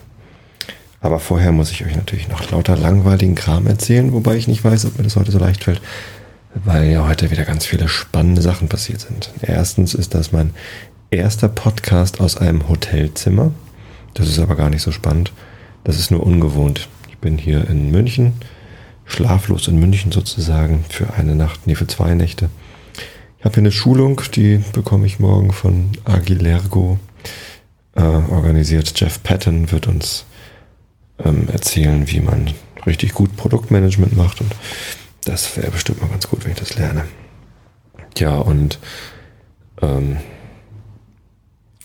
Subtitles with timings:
[1.01, 4.85] Aber vorher muss ich euch natürlich noch lauter langweiligen Kram erzählen, wobei ich nicht weiß,
[4.85, 5.81] ob mir das heute so leicht fällt,
[6.63, 9.33] weil ja heute wieder ganz viele spannende Sachen passiert sind.
[9.41, 10.51] Erstens ist das mein
[11.11, 13.51] erster Podcast aus einem Hotelzimmer.
[14.13, 15.31] Das ist aber gar nicht so spannend.
[15.83, 16.87] Das ist nur ungewohnt.
[17.09, 18.33] Ich bin hier in München,
[19.05, 22.49] schlaflos in München sozusagen, für eine Nacht, nee, für zwei Nächte.
[23.39, 26.99] Ich habe hier eine Schulung, die bekomme ich morgen von Agilergo
[27.95, 28.99] äh, organisiert.
[28.99, 30.25] Jeff Patton wird uns
[31.23, 32.51] ähm, erzählen, wie man
[32.85, 34.55] richtig gut Produktmanagement macht und
[35.25, 37.05] das wäre bestimmt mal ganz gut, wenn ich das lerne.
[38.17, 38.79] Ja, und
[39.81, 40.17] ähm,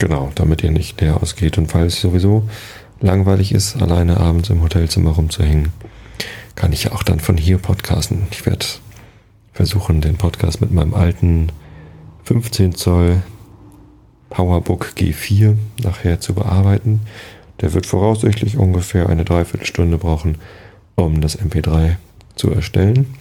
[0.01, 2.49] Genau, damit ihr nicht leer ausgeht und falls es sowieso
[3.01, 5.75] langweilig ist, alleine abends im Hotelzimmer rumzuhängen,
[6.55, 8.27] kann ich ja auch dann von hier podcasten.
[8.31, 8.65] Ich werde
[9.53, 11.53] versuchen, den Podcast mit meinem alten
[12.25, 13.23] 15 Zoll
[14.31, 17.03] Powerbook G4 nachher zu bearbeiten.
[17.61, 20.37] Der wird voraussichtlich ungefähr eine Dreiviertelstunde brauchen,
[20.95, 21.97] um das MP3
[22.37, 23.15] zu erstellen.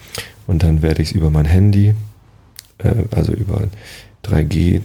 [0.46, 1.94] Und dann werde ich es über mein Handy,
[2.78, 3.64] äh, also über
[4.24, 4.80] 3G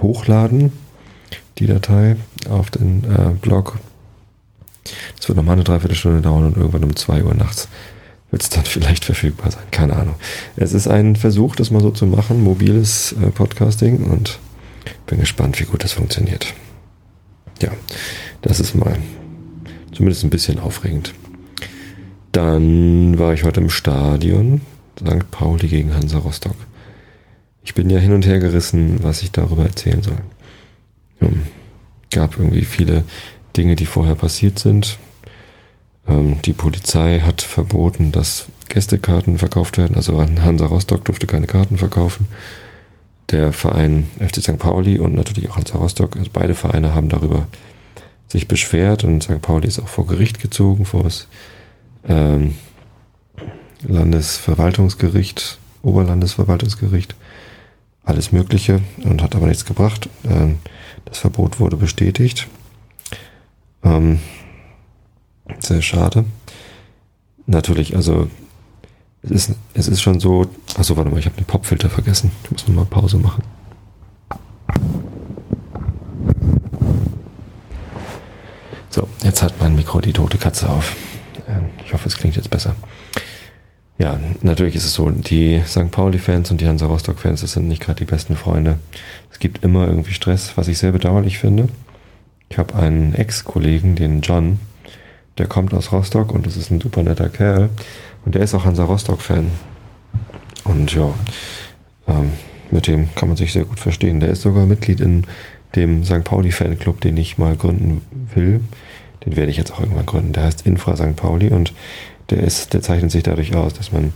[0.00, 0.72] hochladen
[1.60, 2.16] die Datei
[2.48, 3.78] auf den äh, Blog.
[5.16, 7.68] Das wird nochmal eine Dreiviertelstunde dauern und irgendwann um 2 Uhr nachts
[8.30, 9.62] wird es dann vielleicht verfügbar sein.
[9.70, 10.14] Keine Ahnung.
[10.56, 14.38] Es ist ein Versuch, das mal so zu machen, mobiles äh, Podcasting und
[15.06, 16.54] bin gespannt, wie gut das funktioniert.
[17.60, 17.70] Ja,
[18.42, 18.96] das ist mal
[19.92, 21.12] zumindest ein bisschen aufregend.
[22.32, 24.62] Dann war ich heute im Stadion,
[24.98, 25.30] St.
[25.30, 26.54] Pauli gegen Hansa Rostock.
[27.62, 30.16] Ich bin ja hin und her gerissen, was ich darüber erzählen soll.
[31.20, 31.42] Ähm,
[32.10, 33.04] gab irgendwie viele
[33.56, 34.98] Dinge, die vorher passiert sind.
[36.08, 39.96] Ähm, die Polizei hat verboten, dass Gästekarten verkauft werden.
[39.96, 42.28] Also Hansa Rostock durfte keine Karten verkaufen.
[43.30, 44.58] Der Verein FC St.
[44.58, 47.46] Pauli und natürlich auch Hansa Rostock, also beide Vereine haben darüber
[48.28, 49.42] sich beschwert und St.
[49.42, 51.26] Pauli ist auch vor Gericht gezogen, vor das
[52.08, 52.54] ähm,
[53.86, 57.14] Landesverwaltungsgericht, Oberlandesverwaltungsgericht,
[58.04, 60.08] alles Mögliche und hat aber nichts gebracht.
[60.24, 60.58] Ähm,
[61.04, 62.48] das Verbot wurde bestätigt.
[63.82, 64.20] Ähm,
[65.58, 66.24] sehr schade.
[67.46, 68.28] Natürlich, also
[69.22, 70.46] es ist, es ist schon so.
[70.76, 72.30] Achso, warte mal, ich habe den Popfilter vergessen.
[72.44, 73.42] Ich muss nochmal Pause machen.
[78.88, 80.96] So, jetzt hat mein Mikro die tote Katze auf.
[81.48, 82.74] Ähm, ich hoffe, es klingt jetzt besser.
[84.00, 85.90] Ja, natürlich ist es so, die St.
[85.90, 88.78] Pauli-Fans und die Hansa Rostock-Fans, das sind nicht gerade die besten Freunde.
[89.30, 91.68] Es gibt immer irgendwie Stress, was ich sehr bedauerlich finde.
[92.48, 94.58] Ich habe einen Ex-Kollegen, den John,
[95.36, 97.68] der kommt aus Rostock und das ist ein super netter Kerl.
[98.24, 99.50] Und der ist auch Hansa Rostock-Fan.
[100.64, 101.12] Und ja,
[102.08, 102.32] ähm,
[102.70, 104.18] mit dem kann man sich sehr gut verstehen.
[104.20, 105.26] Der ist sogar Mitglied in
[105.76, 106.24] dem St.
[106.24, 108.00] Pauli-Fanclub, den ich mal gründen
[108.34, 108.62] will.
[109.26, 110.32] Den werde ich jetzt auch irgendwann gründen.
[110.32, 111.16] Der heißt Infra St.
[111.16, 111.74] Pauli und
[112.30, 114.12] der ist, der zeichnet sich dadurch aus, dass man,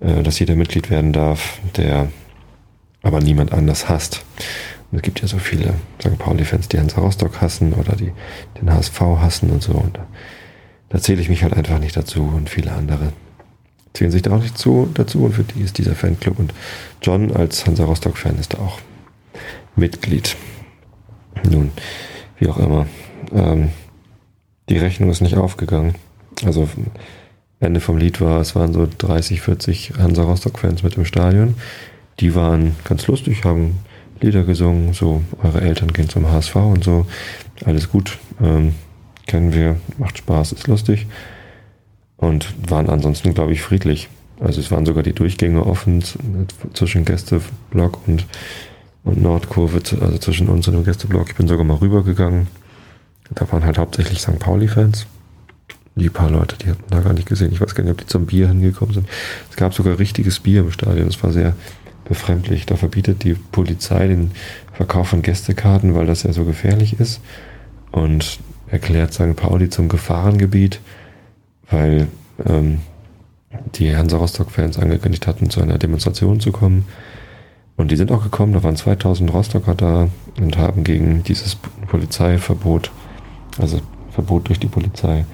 [0.00, 2.08] äh, dass jeder Mitglied werden darf, der
[3.02, 4.24] aber niemand anders hasst.
[4.90, 6.18] Und es gibt ja so viele St.
[6.18, 8.12] Pauli-Fans, die Hansa Rostock hassen oder die
[8.60, 9.72] den HSV hassen und so.
[9.72, 10.06] Und da,
[10.88, 13.12] da zähle ich mich halt einfach nicht dazu und viele andere
[13.92, 16.38] zählen sich da auch nicht zu, dazu und für die ist dieser Fanclub.
[16.38, 16.54] Und
[17.02, 18.78] John als Hansa Rostock-Fan ist auch
[19.76, 20.36] Mitglied.
[21.48, 21.70] Nun,
[22.38, 22.86] wie auch immer.
[23.32, 23.70] Ähm,
[24.68, 25.94] die Rechnung ist nicht aufgegangen.
[26.44, 26.68] Also
[27.60, 31.54] Ende vom Lied war, es waren so 30, 40 Hansa Rostock-Fans mit im Stadion.
[32.20, 33.78] Die waren ganz lustig, haben
[34.20, 37.06] Lieder gesungen, so eure Eltern gehen zum HSV und so.
[37.64, 38.74] Alles gut, ähm,
[39.26, 41.06] kennen wir, macht Spaß, ist lustig.
[42.16, 44.08] Und waren ansonsten, glaube ich, friedlich.
[44.40, 46.02] Also es waren sogar die Durchgänge offen
[46.74, 48.24] zwischen Gästeblock und,
[49.02, 51.28] und Nordkurve, also zwischen uns und dem Gästeblock.
[51.30, 52.46] Ich bin sogar mal rübergegangen.
[53.34, 54.38] Da waren halt hauptsächlich St.
[54.38, 55.06] Pauli-Fans
[55.98, 57.52] die paar Leute, die hatten da gar nicht gesehen.
[57.52, 59.08] Ich weiß gar nicht, ob die zum Bier hingekommen sind.
[59.50, 61.06] Es gab sogar richtiges Bier im Stadion.
[61.06, 61.54] Das war sehr
[62.04, 62.66] befremdlich.
[62.66, 64.32] Da verbietet die Polizei den
[64.72, 67.20] Verkauf von Gästekarten, weil das ja so gefährlich ist.
[67.90, 69.36] Und erklärt St.
[69.36, 70.80] Pauli zum Gefahrengebiet,
[71.70, 72.08] weil
[72.46, 72.80] ähm,
[73.74, 76.86] die Hansa Rostock-Fans angekündigt hatten, zu einer Demonstration zu kommen.
[77.76, 80.08] Und die sind auch gekommen, da waren 2000 Rostocker da
[80.38, 81.56] und haben gegen dieses
[81.86, 82.90] Polizeiverbot,
[83.58, 83.80] also
[84.10, 85.24] Verbot durch die Polizei,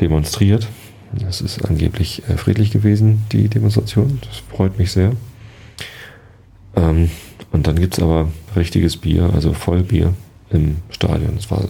[0.00, 0.68] demonstriert.
[1.12, 4.20] Das ist angeblich äh, friedlich gewesen, die Demonstration.
[4.28, 5.12] Das freut mich sehr.
[6.76, 7.10] Ähm,
[7.52, 10.14] und dann gibt es aber richtiges Bier, also Vollbier
[10.50, 11.36] im Stadion.
[11.38, 11.62] Es war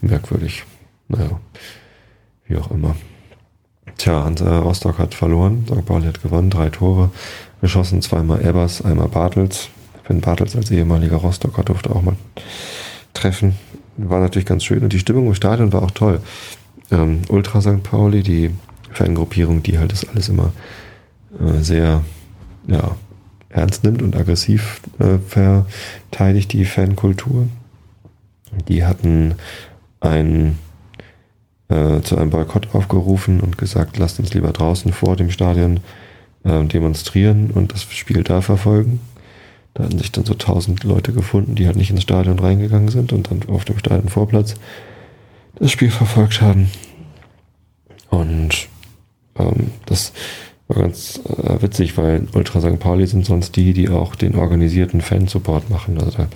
[0.00, 0.64] merkwürdig.
[1.08, 1.40] Naja,
[2.46, 2.94] wie auch immer.
[3.98, 5.64] Tja, Hansa Rostock hat verloren.
[5.66, 5.84] St.
[5.84, 6.50] Pauli hat gewonnen.
[6.50, 7.10] Drei Tore
[7.60, 8.02] geschossen.
[8.02, 9.68] Zweimal Ebers, einmal Bartels.
[10.04, 12.16] Finn Bartels als ehemaliger Rostocker durfte auch mal
[13.14, 13.54] treffen.
[13.96, 14.82] War natürlich ganz schön.
[14.82, 16.20] Und die Stimmung im Stadion war auch toll.
[16.92, 17.82] Ähm, Ultra St.
[17.82, 18.50] Pauli, die
[18.92, 20.52] Fangruppierung, die halt das alles immer
[21.40, 22.02] äh, sehr
[22.68, 22.96] ja,
[23.48, 27.48] ernst nimmt und aggressiv äh, verteidigt, die Fankultur.
[28.68, 29.34] Die hatten
[30.00, 30.58] ein,
[31.68, 35.80] äh, zu einem Boykott aufgerufen und gesagt, lasst uns lieber draußen vor dem Stadion
[36.44, 39.00] äh, demonstrieren und das Spiel da verfolgen.
[39.74, 43.14] Da hatten sich dann so tausend Leute gefunden, die halt nicht ins Stadion reingegangen sind
[43.14, 44.56] und dann auf dem Stadionvorplatz
[45.58, 46.70] das Spiel verfolgt haben.
[48.10, 48.68] Und
[49.38, 50.12] ähm, das
[50.68, 52.78] war ganz äh, witzig, weil Ultra St.
[52.78, 55.98] Pauli sind sonst die, die auch den organisierten Fansupport machen.
[55.98, 56.28] Also da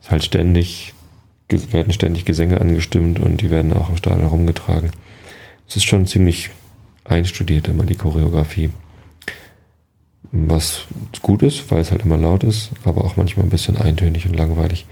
[0.00, 0.94] ist halt ständig,
[1.48, 4.90] werden ständig Gesänge angestimmt und die werden auch im Stadion herumgetragen.
[5.68, 6.50] Es ist schon ziemlich
[7.04, 8.70] einstudiert immer die Choreografie.
[10.32, 10.82] Was
[11.22, 14.36] gut ist, weil es halt immer laut ist, aber auch manchmal ein bisschen eintönig und
[14.36, 14.86] langweilig.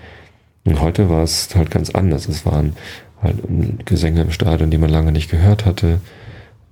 [0.64, 2.28] Und heute war es halt ganz anders.
[2.28, 2.76] Es waren
[3.24, 3.38] halt
[3.86, 6.00] Gesänge im Stadion, die man lange nicht gehört hatte.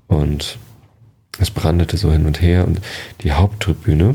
[0.07, 0.59] Und
[1.39, 2.81] es brandete so hin und her und
[3.23, 4.15] die Haupttribüne,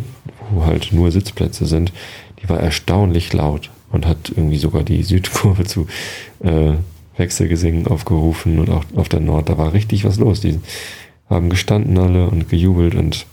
[0.52, 1.92] wo halt nur Sitzplätze sind,
[2.42, 5.88] die war erstaunlich laut und hat irgendwie sogar die Südkurve zu
[6.44, 6.74] äh,
[7.18, 10.42] Wechselgesingen aufgerufen und auch auf der Nord, da war richtig was los.
[10.42, 10.60] Die
[11.30, 13.26] haben gestanden alle und gejubelt und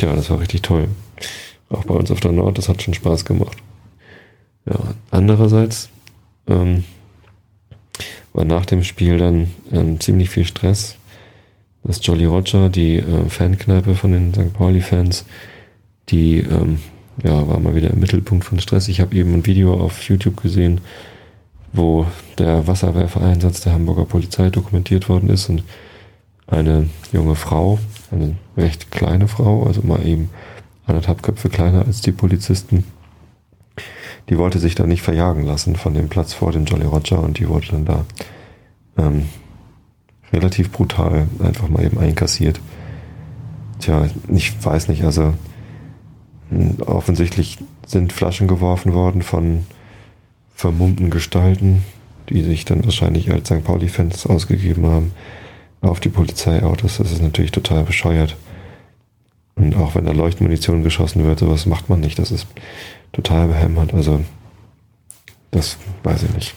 [0.00, 0.88] ja, das war richtig toll.
[1.68, 3.58] Auch bei uns auf der Nord, das hat schon Spaß gemacht.
[4.64, 4.78] Ja,
[5.10, 5.90] andererseits
[6.46, 6.84] ähm,
[8.38, 10.96] war nach dem Spiel dann ähm, ziemlich viel Stress
[11.88, 14.52] das Jolly Roger, die äh, Fankneipe von den St.
[14.52, 15.24] Pauli-Fans,
[16.10, 16.80] die ähm,
[17.24, 18.88] ja, war mal wieder im Mittelpunkt von Stress.
[18.88, 20.80] Ich habe eben ein Video auf YouTube gesehen,
[21.72, 22.06] wo
[22.38, 25.64] der Wasserwerfereinsatz der Hamburger Polizei dokumentiert worden ist und
[26.46, 27.78] eine junge Frau,
[28.10, 30.30] eine recht kleine Frau, also mal eben
[30.86, 32.84] anderthalb Köpfe kleiner als die Polizisten,
[34.28, 37.38] die wollte sich da nicht verjagen lassen von dem Platz vor dem Jolly Roger und
[37.38, 38.04] die wurde dann da
[38.98, 39.28] ähm,
[40.32, 42.60] relativ brutal einfach mal eben einkassiert.
[43.80, 45.34] Tja, ich weiß nicht, also
[46.50, 49.66] hm, offensichtlich sind Flaschen geworfen worden von
[50.54, 51.84] vermummten Gestalten,
[52.28, 53.64] die sich dann wahrscheinlich als St.
[53.64, 55.12] Pauli-Fans ausgegeben haben,
[55.80, 56.98] auf die Polizeiautos.
[56.98, 58.36] Das ist natürlich total bescheuert.
[59.54, 62.18] Und auch wenn da Leuchtmunition geschossen wird, sowas macht man nicht.
[62.18, 62.46] Das ist
[63.12, 63.94] total behämmert.
[63.94, 64.20] Also,
[65.50, 66.54] das weiß ich nicht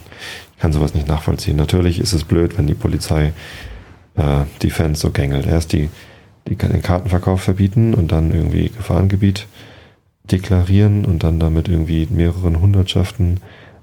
[0.62, 1.58] kann sowas nicht nachvollziehen.
[1.58, 3.34] Natürlich ist es blöd, wenn die Polizei
[4.16, 5.48] äh, die Fans so gängelt.
[5.48, 5.90] Erst die,
[6.48, 9.48] die den Kartenverkauf verbieten und dann irgendwie Gefahrengebiet
[10.32, 13.40] deklarieren und dann damit irgendwie mehreren Hundertschaften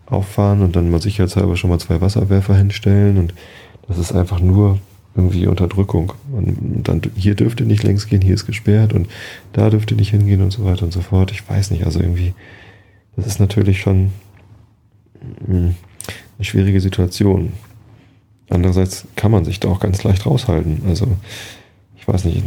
[0.06, 3.34] auffahren und dann mal sicherheitshalber schon mal zwei Wasserwerfer hinstellen und
[3.88, 4.78] das ist einfach nur
[5.18, 6.12] irgendwie Unterdrückung.
[6.32, 9.08] Und dann hier dürfte nicht längs gehen, hier ist gesperrt und
[9.52, 11.32] da dürfte nicht hingehen und so weiter und so fort.
[11.32, 12.34] Ich weiß nicht, also irgendwie,
[13.16, 14.12] das ist natürlich schon
[15.44, 15.74] hm,
[16.38, 17.52] eine schwierige Situation.
[18.48, 20.82] Andererseits kann man sich da auch ganz leicht raushalten.
[20.86, 21.08] Also
[21.96, 22.44] ich weiß nicht,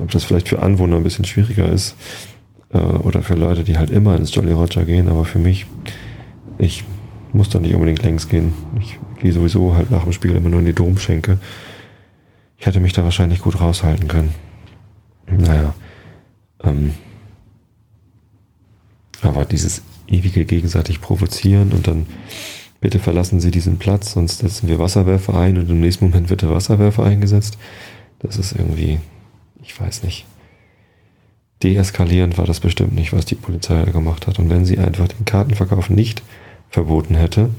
[0.00, 1.96] ob das vielleicht für Anwohner ein bisschen schwieriger ist
[2.72, 5.66] äh, oder für Leute, die halt immer ins Jolly Roger gehen, aber für mich,
[6.58, 6.84] ich
[7.32, 8.54] muss da nicht unbedingt längs gehen.
[8.80, 11.38] Ich gehe sowieso halt nach dem Spiel immer nur in die Domschenke.
[12.58, 14.34] Ich hätte mich da wahrscheinlich gut raushalten können.
[15.26, 15.74] Naja.
[16.62, 16.94] Ähm,
[19.22, 22.06] aber dieses ewige gegenseitig provozieren und dann
[22.80, 26.42] bitte verlassen Sie diesen Platz, sonst setzen wir Wasserwerfer ein und im nächsten Moment wird
[26.42, 27.58] der Wasserwerfer eingesetzt.
[28.18, 29.00] Das ist irgendwie,
[29.62, 30.26] ich weiß nicht.
[31.62, 34.38] Deeskalierend war das bestimmt nicht, was die Polizei gemacht hat.
[34.38, 36.22] Und wenn sie einfach den Kartenverkauf nicht
[36.68, 37.50] verboten hätte,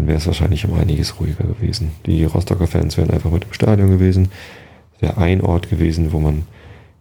[0.00, 1.90] dann wäre es wahrscheinlich um einiges ruhiger gewesen.
[2.06, 4.30] Die Rostocker Fans wären einfach mit im Stadion gewesen.
[4.96, 6.46] Es wäre ein Ort gewesen, wo man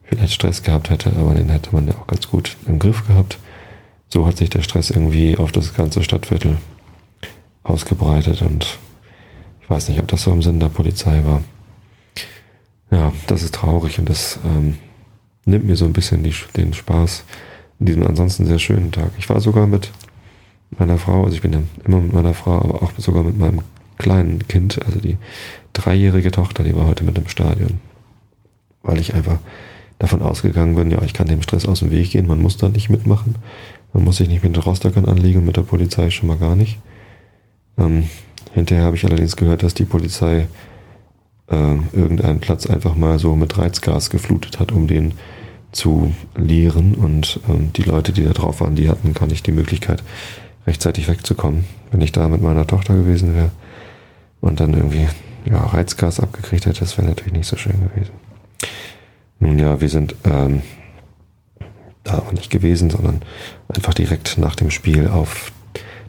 [0.04, 3.38] vielleicht Stress gehabt hätte, aber den hätte man ja auch ganz gut im Griff gehabt.
[4.10, 6.58] So hat sich der Stress irgendwie auf das ganze Stadtviertel
[7.64, 8.80] ausgebreitet und
[9.62, 11.42] ich weiß nicht, ob das so im Sinn der Polizei war.
[12.92, 14.78] Ja, das ist traurig und das ähm,
[15.46, 17.24] nimmt mir so ein bisschen die, den Spaß
[17.80, 19.12] in diesem ansonsten sehr schönen Tag.
[19.18, 19.90] Ich war sogar mit
[20.80, 23.62] meiner Frau, also ich bin ja immer mit meiner Frau, aber auch sogar mit meinem
[23.98, 25.18] kleinen Kind, also die
[25.74, 27.80] dreijährige Tochter, die war heute mit im Stadion.
[28.82, 29.38] Weil ich einfach
[30.00, 32.70] davon ausgegangen bin, ja, ich kann dem Stress aus dem Weg gehen, man muss da
[32.70, 33.36] nicht mitmachen.
[33.94, 36.78] Man muss sich nicht mit den Rostockern anlegen, mit der Polizei schon mal gar nicht.
[37.78, 38.06] Ähm,
[38.54, 40.48] hinterher habe ich allerdings gehört, dass die Polizei
[41.48, 45.14] äh, irgendeinen Platz einfach mal so mit Reizgas geflutet hat, um den
[45.72, 46.96] zu leeren.
[46.96, 50.04] Und ähm, die Leute, die da drauf waren, die hatten gar nicht die Möglichkeit,
[50.68, 51.66] rechtzeitig wegzukommen.
[51.92, 53.52] Wenn ich da mit meiner Tochter gewesen wäre
[54.42, 55.08] und dann irgendwie
[55.46, 58.14] ja, Reizgas abgekriegt hätte, das wäre natürlich nicht so schön gewesen.
[59.40, 60.62] Nun ja, wir sind ähm,
[62.04, 63.22] da aber nicht gewesen, sondern
[63.68, 65.52] einfach direkt nach dem Spiel auf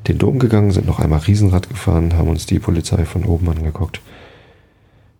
[0.08, 4.00] den Dom gegangen, sind noch einmal Riesenrad gefahren, haben uns die Polizei von oben angeguckt.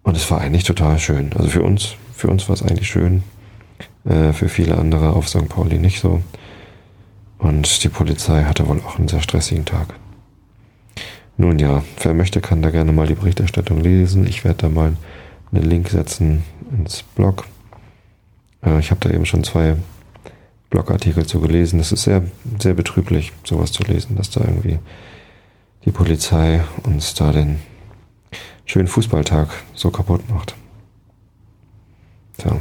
[0.02, 1.32] Und es war eigentlich total schön.
[1.36, 3.22] Also für uns, für uns war es eigentlich schön.
[4.04, 5.48] Äh, für viele andere auf St.
[5.48, 6.22] Pauli nicht so.
[7.40, 9.94] Und die Polizei hatte wohl auch einen sehr stressigen Tag.
[11.36, 14.26] Nun ja, wer möchte, kann da gerne mal die Berichterstattung lesen.
[14.26, 14.94] Ich werde da mal
[15.50, 17.46] einen Link setzen ins Blog.
[18.62, 19.76] Äh, ich habe da eben schon zwei
[20.68, 21.78] Blogartikel zu gelesen.
[21.78, 22.22] Das ist sehr,
[22.58, 24.78] sehr betrüblich, sowas zu lesen, dass da irgendwie
[25.86, 27.58] die Polizei uns da den
[28.66, 30.54] schönen Fußballtag so kaputt macht.
[32.36, 32.56] Tja,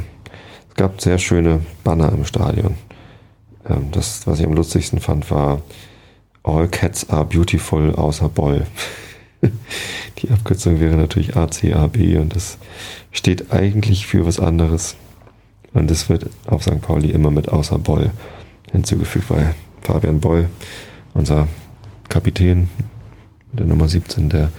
[0.70, 2.76] es gab sehr schöne Banner im Stadion.
[3.68, 5.62] Ähm, das, was ich am lustigsten fand, war
[6.42, 8.66] All Cats are beautiful außer Boll.
[10.18, 12.58] Die Abkürzung wäre natürlich ACAB und das
[13.10, 14.96] steht eigentlich für was anderes.
[15.72, 16.80] Und es wird auf St.
[16.80, 18.10] Pauli immer mit außer Boll
[18.72, 20.48] hinzugefügt, weil Fabian Boll,
[21.14, 21.48] unser
[22.08, 22.68] Kapitän
[23.52, 24.50] der Nummer 17, der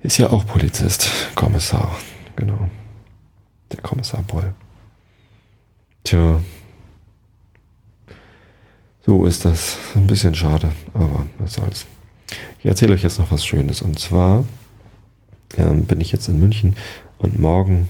[0.00, 1.96] ist ja auch Polizist, Kommissar,
[2.36, 2.68] genau.
[3.72, 4.52] Der Kommissar Boll.
[6.04, 6.40] Tja,
[9.06, 9.76] so ist das.
[9.94, 11.86] Ein bisschen schade, aber was soll's.
[12.58, 13.82] Ich erzähle euch jetzt noch was Schönes.
[13.82, 14.44] Und zwar
[15.56, 16.76] ähm, bin ich jetzt in München
[17.18, 17.88] und morgen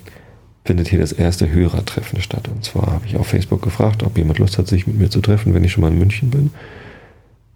[0.64, 2.48] findet hier das erste Hörertreffen statt.
[2.48, 5.20] Und zwar habe ich auf Facebook gefragt, ob jemand Lust hat, sich mit mir zu
[5.20, 6.50] treffen, wenn ich schon mal in München bin.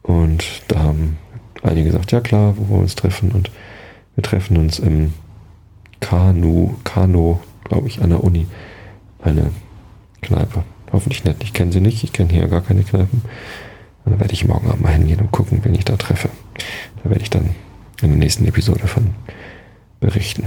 [0.02, 1.16] Und da haben
[1.62, 3.32] einige gesagt, ja klar, wo wollen wir uns treffen?
[3.32, 3.50] Und
[4.14, 5.12] wir treffen uns im
[6.00, 8.46] Kanu, Kano, glaube ich, an der Uni.
[9.20, 9.50] Eine
[10.22, 10.64] Kneipe.
[10.92, 11.36] Hoffentlich nett.
[11.42, 12.04] Ich kenne sie nicht.
[12.04, 13.22] Ich kenne hier gar keine Kneipen.
[14.04, 16.30] Und da werde ich morgen Abend mal hingehen und gucken, wen ich da treffe.
[17.02, 17.50] Da werde ich dann
[18.00, 19.14] in der nächsten Episode von
[20.00, 20.44] berichten.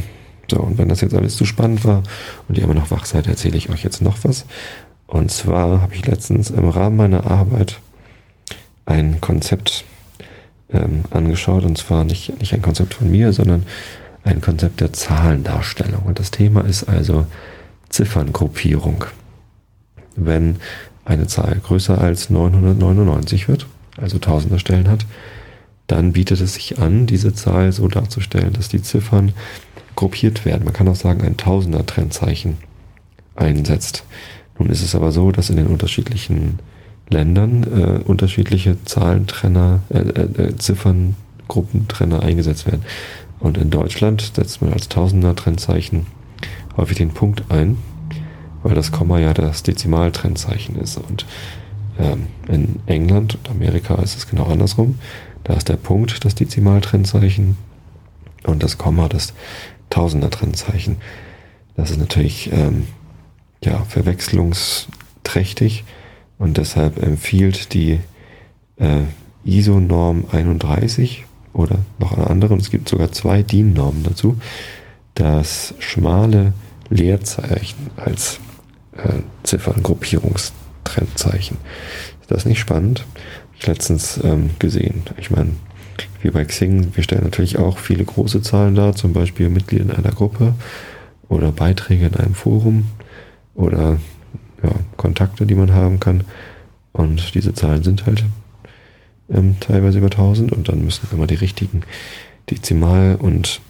[0.50, 2.04] So, und wenn das jetzt alles zu spannend war
[2.48, 4.46] und ihr immer noch wach seid, erzähle ich euch jetzt noch was.
[5.08, 7.80] Und zwar habe ich letztens im Rahmen meiner Arbeit
[8.86, 9.86] ein Konzept
[10.74, 11.64] ähm, angeschaut.
[11.64, 13.66] Und zwar nicht, nicht ein Konzept von mir, sondern
[14.24, 16.04] ein Konzept der Zahlendarstellung.
[16.04, 17.26] Und das Thema ist also
[17.90, 19.06] Zifferngruppierung
[20.16, 20.58] wenn
[21.06, 25.06] eine Zahl größer als 999 wird, also tausender Stellen hat,
[25.88, 29.34] dann bietet es sich an, diese Zahl so darzustellen, dass die Ziffern
[29.96, 30.64] gruppiert werden.
[30.64, 32.58] Man kann auch sagen, ein Tausender Trennzeichen
[33.36, 34.06] einsetzt.
[34.58, 36.60] Nun ist es aber so, dass in den unterschiedlichen
[37.10, 42.84] Ländern äh, unterschiedliche Zahlentrenner, äh, äh, äh Zifferngruppentrenner eingesetzt werden.
[43.40, 46.06] Und in Deutschland setzt man als Tausender Trennzeichen
[46.78, 47.78] häufig den Punkt ein,
[48.64, 50.98] weil das Komma ja das Dezimaltrennzeichen ist.
[50.98, 51.26] Und
[52.00, 55.00] ähm, in England und Amerika ist es genau andersrum.
[55.44, 57.58] Da ist der Punkt das Dezimaltrennzeichen
[58.44, 59.34] und das Komma das
[59.90, 60.98] Tausender-Trennzeichen.
[61.76, 62.88] Das ist natürlich ähm,
[63.64, 65.84] ja, verwechslungsträchtig
[66.38, 68.00] und deshalb empfiehlt die
[68.78, 69.04] äh,
[69.46, 74.38] ISO-Norm 31 oder noch eine andere, und es gibt sogar zwei DIN-Normen dazu,
[75.16, 76.54] das schmale
[76.90, 78.40] Leerzeichen als
[79.04, 81.58] äh, Ziffernengruppierungstrennzeichen.
[82.22, 83.00] Ist das nicht spannend?
[83.00, 85.04] Hab ich letztens ähm, gesehen.
[85.18, 85.52] Ich meine,
[86.22, 89.92] wie bei Xing, wir stellen natürlich auch viele große Zahlen dar, zum Beispiel Mitglieder in
[89.92, 90.54] einer Gruppe
[91.30, 92.88] oder Beiträge in einem Forum
[93.56, 93.98] oder
[94.64, 96.24] ja, Kontakte, die man haben kann.
[96.92, 98.26] Und diese Zahlen sind halt
[99.30, 101.82] ähm, teilweise über 1000 und dann müssen immer die richtigen
[102.50, 103.62] Dezimal- und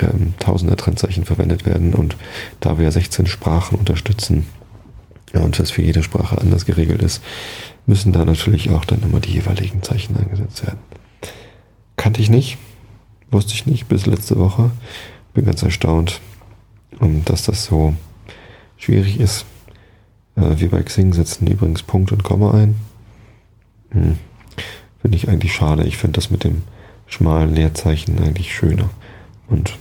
[0.00, 1.94] ähm, Tausender Trennzeichen verwendet werden.
[1.94, 2.16] Und
[2.60, 4.46] da wir 16 Sprachen unterstützen,
[5.34, 7.22] ja, und das für jede Sprache anders geregelt ist,
[7.86, 10.78] müssen da natürlich auch dann immer die jeweiligen Zeichen eingesetzt werden.
[11.96, 12.56] Kannte ich nicht,
[13.30, 14.70] wusste ich nicht bis letzte Woche.
[15.34, 16.20] Bin ganz erstaunt,
[17.24, 17.94] dass das so
[18.76, 19.44] schwierig ist.
[20.36, 22.76] Äh, wir bei Xing setzen übrigens Punkt und Komma ein.
[23.90, 24.18] Hm.
[25.02, 25.84] Finde ich eigentlich schade.
[25.84, 26.62] Ich finde das mit dem
[27.06, 28.88] schmalen Leerzeichen eigentlich schöner.
[29.48, 29.76] Und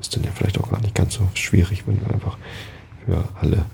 [0.00, 2.38] ist dann ja vielleicht auch gar nicht ganz so schwierig, wenn wir einfach
[3.04, 3.66] für alle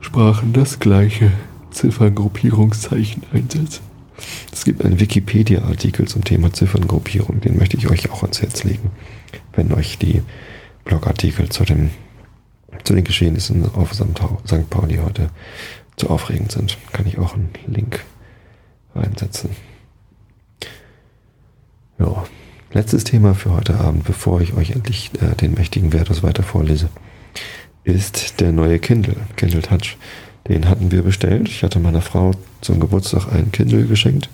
[0.00, 1.32] Sprachen das gleiche
[1.70, 3.82] Zifferngruppierungszeichen einsetzen.
[4.52, 8.90] Es gibt einen Wikipedia-Artikel zum Thema Zifferngruppierung, den möchte ich euch auch ans Herz legen,
[9.54, 10.22] wenn euch die
[10.84, 11.90] Blogartikel zu, dem,
[12.84, 14.70] zu den Geschehnissen auf St.
[14.70, 15.30] Pauli heute
[15.96, 16.78] zu aufregend sind.
[16.92, 18.04] Kann ich auch einen Link
[18.94, 19.50] reinsetzen.
[21.98, 22.24] Ja,
[22.72, 26.88] letztes Thema für heute Abend, bevor ich euch endlich äh, den mächtigen Vertus weiter vorlese
[27.86, 29.96] ist der neue Kindle, Kindle Touch.
[30.48, 31.48] Den hatten wir bestellt.
[31.48, 34.28] Ich hatte meiner Frau zum Geburtstag einen Kindle geschenkt.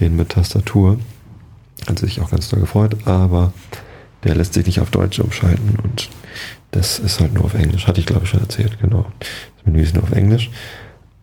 [0.00, 0.98] den mit Tastatur.
[1.86, 3.52] Hat sich auch ganz doll gefreut, aber
[4.24, 6.08] der lässt sich nicht auf Deutsch umschalten und
[6.70, 7.86] das ist halt nur auf Englisch.
[7.86, 9.06] Hatte ich glaube ich schon erzählt, genau.
[9.20, 10.50] Das Menü ist nur auf Englisch.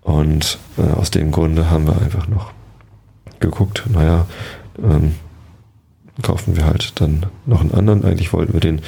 [0.02, 2.52] Und äh, aus dem Grunde haben wir einfach noch
[3.40, 4.28] geguckt, naja,
[4.84, 5.16] ähm,
[6.22, 8.04] kaufen wir halt dann noch einen anderen.
[8.04, 8.82] Eigentlich wollten wir den,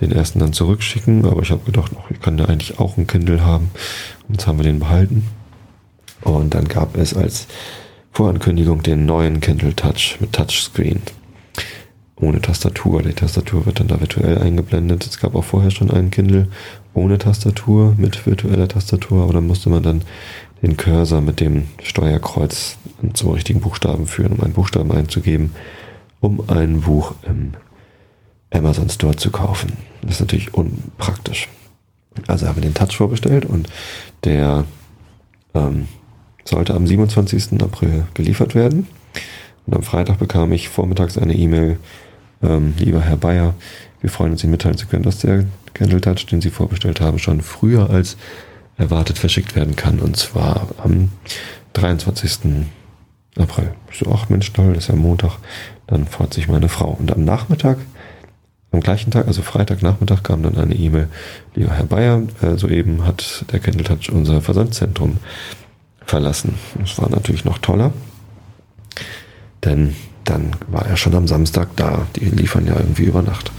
[0.00, 3.44] den ersten dann zurückschicken, aber ich habe gedacht, ich kann ja eigentlich auch ein Kindle
[3.44, 3.70] haben.
[4.28, 5.26] Und jetzt haben wir den behalten.
[6.22, 7.46] Und dann gab es als
[8.12, 11.02] Vorankündigung den neuen Kindle Touch mit Touchscreen.
[12.16, 13.02] Ohne Tastatur.
[13.02, 15.06] Die Tastatur wird dann da virtuell eingeblendet.
[15.06, 16.48] Es gab auch vorher schon einen Kindle
[16.94, 20.02] ohne Tastatur, mit virtueller Tastatur, aber da musste man dann
[20.62, 22.76] den Cursor mit dem Steuerkreuz
[23.14, 25.52] zum richtigen Buchstaben führen, um einen Buchstaben einzugeben
[26.20, 27.52] um ein Buch im
[28.50, 29.72] Amazon Store zu kaufen.
[30.02, 31.48] Das ist natürlich unpraktisch.
[32.26, 33.68] Also haben wir den Touch vorbestellt und
[34.24, 34.64] der
[35.54, 35.88] ähm,
[36.44, 37.60] sollte am 27.
[37.62, 38.86] April geliefert werden.
[39.66, 41.78] Und am Freitag bekam ich vormittags eine E-Mail,
[42.42, 43.54] ähm, lieber Herr Bayer,
[44.00, 45.44] wir freuen uns, Ihnen mitteilen zu können, dass der
[45.74, 48.16] Candle Touch, den Sie vorbestellt haben, schon früher als
[48.76, 49.98] erwartet verschickt werden kann.
[49.98, 51.10] Und zwar am
[51.74, 52.64] 23.
[53.36, 53.72] April.
[53.90, 55.38] Ich so, ach Mensch, toll, das ist ja Montag.
[55.88, 56.96] Dann freut sich meine Frau.
[56.98, 57.78] Und am Nachmittag,
[58.70, 61.08] am gleichen Tag, also Freitagnachmittag, kam dann eine E-Mail,
[61.54, 65.16] lieber Herr Bayer, äh, soeben hat der Candle Touch unser Versandzentrum
[66.04, 66.54] verlassen.
[66.78, 67.92] Das war natürlich noch toller,
[69.64, 72.06] denn dann war er schon am Samstag da.
[72.16, 73.50] Die liefern ja irgendwie über Nacht,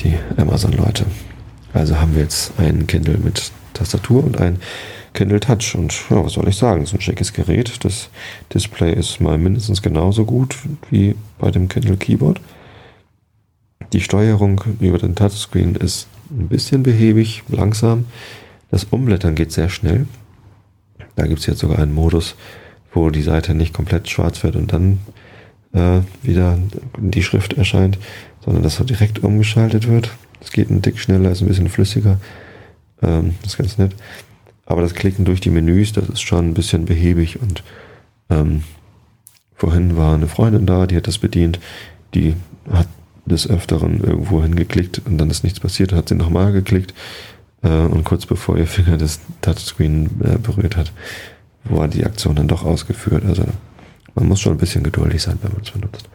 [0.00, 1.06] die Amazon-Leute.
[1.72, 4.60] Also haben wir jetzt einen Kindle mit Tastatur und ein
[5.14, 5.74] Kindle Touch.
[5.74, 6.80] Und ja, was soll ich sagen?
[6.80, 7.84] Das ist ein schickes Gerät.
[7.84, 8.10] Das
[8.52, 10.56] Display ist mal mindestens genauso gut
[10.90, 12.40] wie bei dem Kindle Keyboard.
[13.92, 18.06] Die Steuerung über den Touchscreen ist ein bisschen behäbig, langsam.
[18.70, 20.06] Das Umblättern geht sehr schnell.
[21.16, 22.34] Da gibt es jetzt sogar einen Modus,
[22.92, 24.98] wo die Seite nicht komplett schwarz wird und dann
[25.72, 26.58] äh, wieder
[26.98, 27.98] die Schrift erscheint,
[28.44, 30.10] sondern dass so direkt umgeschaltet wird.
[30.40, 32.18] Es geht ein Tick schneller, ist ein bisschen flüssiger.
[33.02, 33.94] Ähm, das ist ganz nett.
[34.74, 37.62] Aber das Klicken durch die Menüs, das ist schon ein bisschen behäbig und
[38.28, 38.64] ähm,
[39.54, 41.60] vorhin war eine Freundin da, die hat das bedient,
[42.12, 42.34] die
[42.68, 42.88] hat
[43.24, 46.92] des Öfteren irgendwo hingeklickt und dann ist nichts passiert, hat sie nochmal geklickt
[47.62, 50.90] äh, und kurz bevor ihr Finger das Touchscreen äh, berührt hat,
[51.62, 53.24] war die Aktion dann doch ausgeführt.
[53.26, 53.44] Also
[54.16, 56.08] man muss schon ein bisschen geduldig sein, wenn man es benutzt.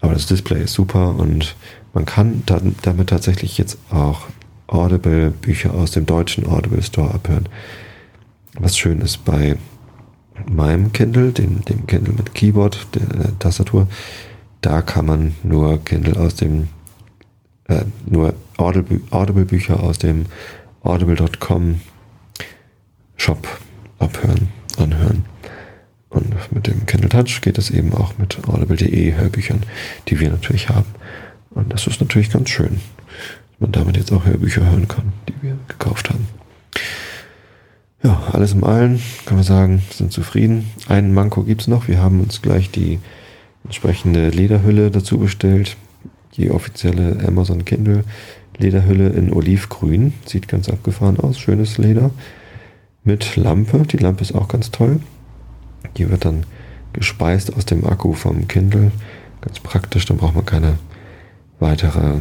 [0.00, 1.54] Aber das Display ist super und
[1.94, 4.22] man kann damit tatsächlich jetzt auch
[4.68, 7.48] Audible-Bücher aus dem deutschen Audible Store abhören.
[8.54, 9.56] Was schön ist bei
[10.46, 13.88] meinem Kindle, dem, dem Kindle mit Keyboard, der Tastatur,
[14.60, 16.68] da kann man nur Kindle aus dem,
[17.68, 20.26] äh, nur Audible-Bücher aus dem
[20.82, 21.80] audible.com
[23.16, 23.48] Shop
[23.98, 25.24] abhören, anhören.
[26.08, 29.62] Und mit dem Kindle Touch geht es eben auch mit audible.de Hörbüchern,
[30.08, 30.86] die wir natürlich haben.
[31.50, 32.80] Und das ist natürlich ganz schön
[33.58, 36.26] man damit jetzt auch Hörbücher hören kann, die wir gekauft haben.
[38.02, 40.70] Ja, alles im Allen kann man sagen, sind zufrieden.
[40.86, 41.88] Einen Manko gibt's noch.
[41.88, 43.00] Wir haben uns gleich die
[43.64, 45.76] entsprechende Lederhülle dazu bestellt.
[46.36, 48.04] Die offizielle Amazon Kindle
[48.56, 50.12] Lederhülle in Olivgrün.
[50.26, 51.38] Sieht ganz abgefahren aus.
[51.38, 52.10] Schönes Leder.
[53.02, 53.82] Mit Lampe.
[53.86, 55.00] Die Lampe ist auch ganz toll.
[55.96, 56.44] Die wird dann
[56.92, 58.92] gespeist aus dem Akku vom Kindle.
[59.40, 60.06] Ganz praktisch.
[60.06, 60.78] Dann braucht man keine
[61.58, 62.20] weitere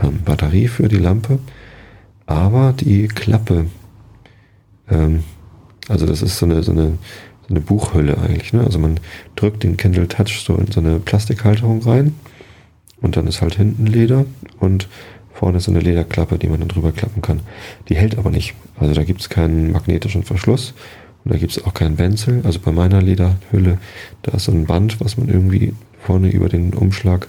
[0.00, 1.38] ähm, Batterie für die Lampe,
[2.26, 3.66] aber die Klappe,
[4.88, 5.24] ähm,
[5.88, 6.98] also das ist so eine, so eine,
[7.42, 8.52] so eine Buchhülle eigentlich.
[8.52, 8.64] Ne?
[8.64, 9.00] Also man
[9.36, 12.14] drückt den Kindle Touch so in so eine Plastikhalterung rein
[13.00, 14.24] und dann ist halt hinten Leder
[14.60, 14.88] und
[15.32, 17.40] vorne ist so eine Lederklappe, die man dann drüber klappen kann.
[17.88, 18.54] Die hält aber nicht.
[18.78, 20.74] Also da gibt es keinen magnetischen Verschluss
[21.24, 22.42] und da gibt es auch keinen Benzel.
[22.44, 23.78] Also bei meiner Lederhülle,
[24.22, 27.28] da ist so ein Band, was man irgendwie vorne über den Umschlag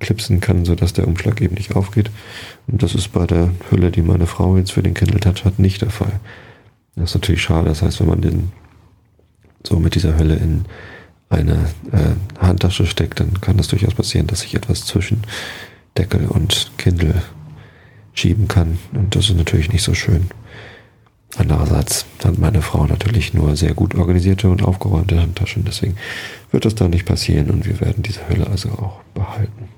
[0.00, 2.10] klipsen kann, sodass der Umschlag eben nicht aufgeht.
[2.66, 5.58] Und das ist bei der Hülle, die meine Frau jetzt für den Kindle Touch hat,
[5.58, 6.20] nicht der Fall.
[6.96, 7.68] Das ist natürlich schade.
[7.68, 8.52] Das heißt, wenn man den
[9.64, 10.64] so mit dieser Hülle in
[11.30, 15.22] eine äh, Handtasche steckt, dann kann das durchaus passieren, dass sich etwas zwischen
[15.96, 17.22] Deckel und Kindle
[18.14, 18.78] schieben kann.
[18.94, 20.28] Und das ist natürlich nicht so schön.
[21.36, 25.64] Andererseits hat meine Frau natürlich nur sehr gut organisierte und aufgeräumte Handtaschen.
[25.64, 25.96] Deswegen
[26.50, 29.68] wird das da nicht passieren und wir werden diese Hülle also auch behalten.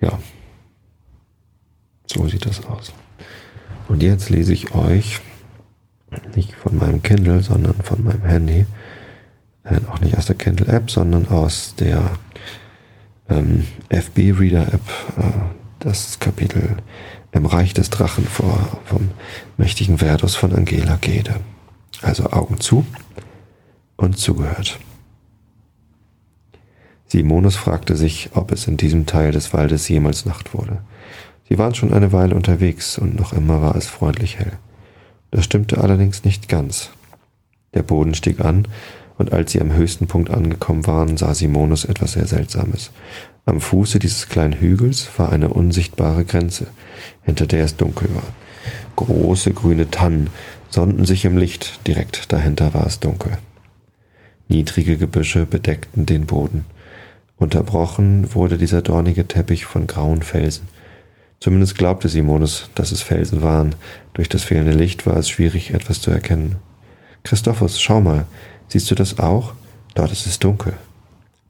[0.00, 0.18] Ja,
[2.06, 2.92] so sieht das aus.
[3.88, 5.20] Und jetzt lese ich euch
[6.34, 8.66] nicht von meinem Kindle, sondern von meinem Handy,
[9.64, 12.10] äh, auch nicht aus der Kindle-App, sondern aus der
[13.28, 14.80] ähm, FB-Reader-App,
[15.18, 15.22] äh,
[15.80, 16.76] das Kapitel
[17.32, 19.10] Im Reich des Drachen vor, vom
[19.56, 21.40] mächtigen Verdus von Angela Gede.
[22.02, 22.86] Also Augen zu
[23.96, 24.78] und zugehört.
[27.08, 30.78] Simonus fragte sich, ob es in diesem Teil des Waldes jemals Nacht wurde.
[31.48, 34.52] Sie waren schon eine Weile unterwegs und noch immer war es freundlich hell.
[35.30, 36.90] Das stimmte allerdings nicht ganz.
[37.74, 38.66] Der Boden stieg an,
[39.18, 42.90] und als sie am höchsten Punkt angekommen waren, sah Simonus etwas sehr Seltsames.
[43.46, 46.66] Am Fuße dieses kleinen Hügels war eine unsichtbare Grenze,
[47.22, 48.26] hinter der es dunkel war.
[48.96, 50.30] Große grüne Tannen
[50.68, 53.38] sonnten sich im Licht, direkt dahinter war es dunkel.
[54.48, 56.64] Niedrige Gebüsche bedeckten den Boden.
[57.38, 60.68] Unterbrochen wurde dieser dornige Teppich von grauen Felsen.
[61.38, 63.74] Zumindest glaubte Simonus, dass es Felsen waren.
[64.14, 66.56] Durch das fehlende Licht war es schwierig, etwas zu erkennen.
[67.24, 68.26] Christophus, schau mal,
[68.68, 69.52] siehst du das auch?
[69.94, 70.72] Dort ist es dunkel.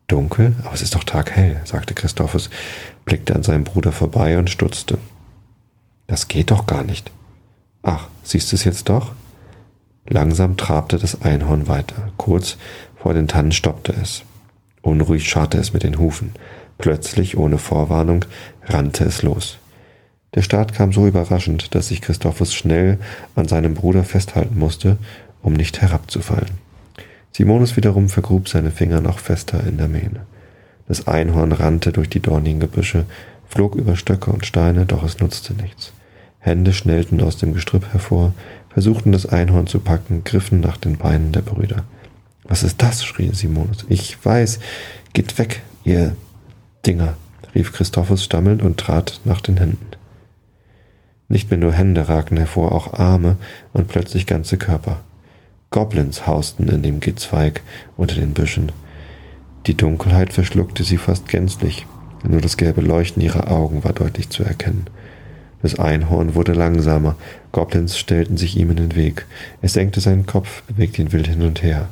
[0.09, 0.55] Dunkel?
[0.65, 2.51] Aber es ist doch taghell, sagte Christophus,
[3.05, 4.99] blickte an seinem Bruder vorbei und stutzte.
[6.09, 7.11] Das geht doch gar nicht.
[7.83, 9.13] Ach, siehst du es jetzt doch?
[10.09, 12.11] Langsam trabte das Einhorn weiter.
[12.17, 12.57] Kurz
[12.97, 14.23] vor den Tannen stoppte es.
[14.87, 16.31] Unruhig scharrte es mit den Hufen.
[16.79, 18.25] Plötzlich, ohne Vorwarnung,
[18.65, 19.59] rannte es los.
[20.35, 22.99] Der Start kam so überraschend, dass sich Christophus schnell
[23.35, 24.97] an seinem Bruder festhalten musste,
[25.43, 26.51] um nicht herabzufallen.
[27.33, 30.21] Simonus wiederum vergrub seine Finger noch fester in der Mähne.
[30.87, 33.07] Das Einhorn rannte durch die dornigen Gebüsche,
[33.49, 35.93] flog über Stöcke und Steine, doch es nutzte nichts.
[36.39, 38.35] Hände schnellten aus dem Gestrüpp hervor,
[38.69, 41.85] versuchten das Einhorn zu packen, griffen nach den Beinen der Brüder.
[42.49, 43.05] Was ist das?
[43.05, 43.85] schrie Simonus.
[43.89, 44.61] Ich weiß.
[45.13, 46.15] Geht weg, ihr
[46.85, 47.17] Dinger,
[47.55, 49.87] rief Christophus stammelnd und trat nach den Händen.
[51.29, 53.37] Nicht mehr nur Hände ragten hervor, auch Arme
[53.73, 55.01] und plötzlich ganze Körper.
[55.71, 57.63] Goblins hausten in dem Gezweig
[57.97, 58.71] unter den Büschen.
[59.67, 61.87] Die Dunkelheit verschluckte sie fast gänzlich,
[62.23, 64.87] nur das gelbe Leuchten ihrer Augen war deutlich zu erkennen.
[65.63, 67.17] Das Einhorn wurde langsamer,
[67.51, 69.27] Goblins stellten sich ihm in den Weg.
[69.63, 71.89] Es senkte seinen Kopf, bewegte ihn wild hin und her.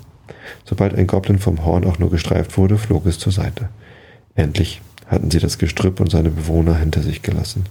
[0.64, 3.68] Sobald ein Goblin vom Horn auch nur gestreift wurde, flog es zur Seite.
[4.34, 7.64] Endlich hatten sie das Gestrüpp und seine Bewohner hinter sich gelassen.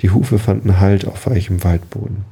[0.00, 2.24] Die Hufe fanden Halt auf weichem Waldboden.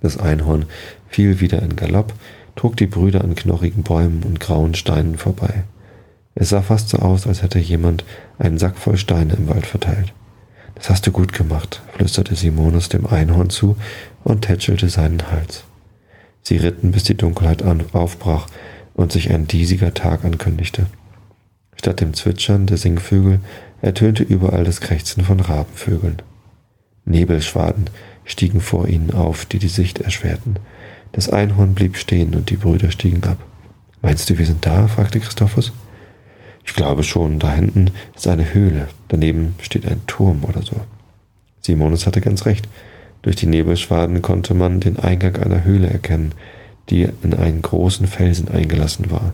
[0.00, 0.66] Das Einhorn
[1.08, 2.12] fiel wieder in Galopp,
[2.56, 5.64] trug die Brüder an knorrigen Bäumen und grauen Steinen vorbei.
[6.34, 8.04] Es sah fast so aus, als hätte jemand
[8.38, 10.12] einen Sack voll Steine im Wald verteilt.
[10.74, 13.76] Das hast du gut gemacht, flüsterte Simonus dem Einhorn zu
[14.24, 15.64] und tätschelte seinen Hals.
[16.42, 18.46] Sie ritten, bis die Dunkelheit aufbrach
[18.94, 20.86] und sich ein diesiger Tag ankündigte.
[21.76, 23.40] Statt dem Zwitschern der Singvögel
[23.80, 26.22] ertönte überall das Krächzen von Rabenvögeln.
[27.04, 27.90] Nebelschwaden
[28.24, 30.56] stiegen vor ihnen auf, die die Sicht erschwerten.
[31.12, 33.38] Das Einhorn blieb stehen und die Brüder stiegen ab.
[34.00, 34.88] Meinst du, wir sind da?
[34.88, 35.72] fragte Christophus.
[36.64, 40.76] Ich glaube schon, da hinten ist eine Höhle, daneben steht ein Turm oder so.
[41.60, 42.68] Simonus hatte ganz recht.
[43.22, 46.32] Durch die Nebelschwaden konnte man den Eingang einer Höhle erkennen,
[46.90, 49.32] die in einen großen Felsen eingelassen war.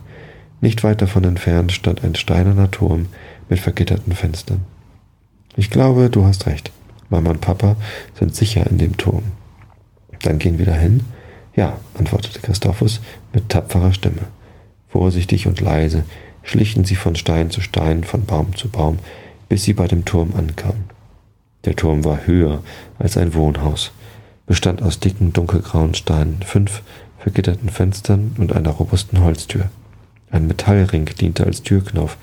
[0.61, 3.07] Nicht weit davon entfernt stand ein steinerner Turm
[3.49, 4.61] mit vergitterten Fenstern.
[5.57, 6.71] Ich glaube, du hast recht.
[7.11, 7.77] Mama und Papa
[8.19, 9.23] sind sicher in dem Turm.
[10.23, 11.01] Dann gehen wir dahin?
[11.57, 13.01] Ja, antwortete Christophus
[13.33, 14.27] mit tapferer Stimme.
[14.89, 16.05] Vorsichtig und leise
[16.43, 18.99] schlichen sie von Stein zu Stein, von Baum zu Baum,
[19.49, 20.98] bis sie bei dem Turm ankamen.
[21.65, 22.63] Der Turm war höher
[22.99, 23.93] als ein Wohnhaus,
[24.47, 26.83] bestand aus dicken, dunkelgrauen Steinen, fünf
[27.19, 29.69] vergitterten Fenstern und einer robusten Holztür.
[30.31, 32.17] Ein Metallring diente als Türknauf,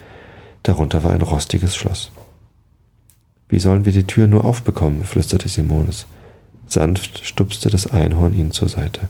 [0.64, 2.12] darunter war ein rostiges Schloss.
[3.50, 5.04] Wie sollen wir die Tür nur aufbekommen?
[5.04, 6.08] flüsterte Simonis.
[6.68, 9.02] Sanft stupste das Einhorn ihn zur Seite.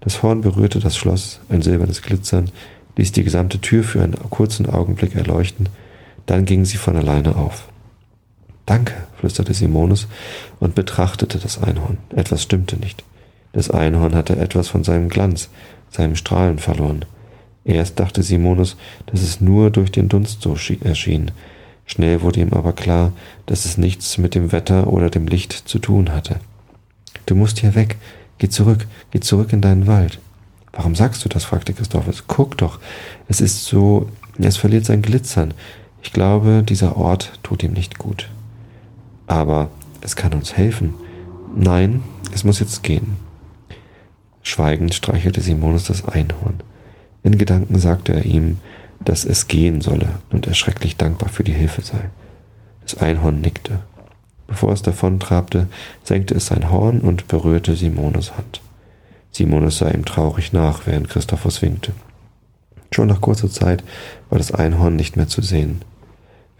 [0.00, 2.50] Das Horn berührte das Schloss, ein silbernes Glitzern,
[2.96, 5.68] ließ die gesamte Tür für einen kurzen Augenblick erleuchten,
[6.26, 7.68] dann ging sie von alleine auf.
[8.66, 10.06] Danke, flüsterte Simonus
[10.60, 11.98] und betrachtete das Einhorn.
[12.14, 13.04] Etwas stimmte nicht.
[13.52, 15.50] Das Einhorn hatte etwas von seinem Glanz,
[15.90, 17.04] seinem Strahlen verloren.
[17.64, 21.30] Erst dachte Simonus, dass es nur durch den Dunst so erschien.
[21.86, 23.12] Schnell wurde ihm aber klar,
[23.46, 26.40] dass es nichts mit dem Wetter oder dem Licht zu tun hatte.
[27.26, 27.96] Du musst hier weg.
[28.38, 30.18] Geh zurück, geh zurück in deinen Wald.
[30.72, 31.44] Warum sagst du das?
[31.44, 32.24] fragte Christophus.
[32.26, 32.80] Guck doch,
[33.28, 35.54] es ist so, es verliert sein Glitzern.
[36.02, 38.28] Ich glaube, dieser Ort tut ihm nicht gut.
[39.26, 40.94] Aber es kann uns helfen.
[41.54, 43.16] Nein, es muss jetzt gehen.
[44.42, 46.60] Schweigend streichelte Simonus das Einhorn.
[47.22, 48.58] In Gedanken sagte er ihm,
[49.00, 52.10] dass es gehen solle und er schrecklich dankbar für die Hilfe sei.
[52.82, 53.80] Das Einhorn nickte.
[54.46, 55.68] Bevor es davontrabte,
[56.02, 58.60] senkte es sein Horn und berührte Simonus Hand.
[59.32, 61.92] Simonus sah ihm traurig nach, während Christophus winkte.
[62.92, 63.82] Schon nach kurzer Zeit
[64.28, 65.80] war das Einhorn nicht mehr zu sehen.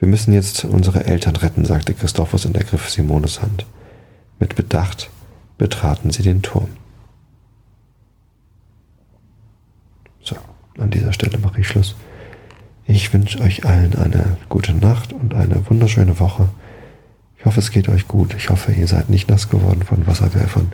[0.04, 3.64] Wir müssen jetzt unsere Eltern retten, sagte Christophus und ergriff Simonus Hand.
[4.38, 5.08] Mit Bedacht
[5.56, 6.68] betraten sie den Turm.
[10.22, 10.36] So,
[10.78, 11.94] an dieser Stelle mache ich Schluss.
[12.84, 16.50] Ich wünsche euch allen eine gute Nacht und eine wunderschöne Woche.
[17.38, 18.34] Ich hoffe, es geht euch gut.
[18.34, 20.70] Ich hoffe, ihr seid nicht nass geworden von Wasserwerfern.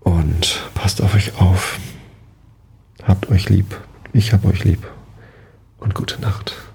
[0.00, 1.78] Und passt auf euch auf.
[3.02, 3.78] Habt euch lieb.
[4.14, 4.82] Ich hab euch lieb.
[5.78, 6.71] Und gute Nacht.